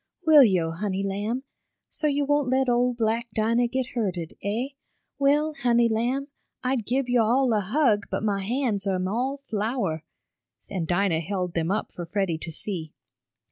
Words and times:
"Will 0.25 0.43
yo', 0.43 0.71
honey 0.71 1.03
lamb? 1.03 1.43
So 1.87 2.07
yo' 2.07 2.25
won't 2.25 2.49
let 2.49 2.67
ole 2.67 2.91
black 2.95 3.27
Dinah 3.35 3.67
get 3.67 3.89
hurted, 3.93 4.35
eh? 4.43 4.69
Well, 5.19 5.53
honey, 5.53 5.87
lamb, 5.87 6.29
I'd 6.63 6.87
gib 6.87 7.07
yo' 7.07 7.23
all 7.23 7.53
a 7.53 7.59
hug 7.61 8.05
but 8.09 8.23
mah 8.23 8.39
hands 8.39 8.87
am 8.87 9.07
all 9.07 9.41
flour," 9.47 10.03
and 10.71 10.87
Dinah 10.87 11.19
held 11.19 11.53
them 11.53 11.69
up 11.69 11.91
for 11.91 12.07
Freddie 12.07 12.39
to 12.39 12.51
see. 12.51 12.93